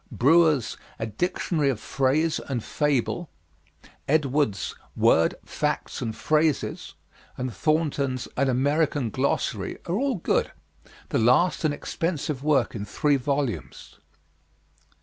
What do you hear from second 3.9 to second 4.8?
Edwards'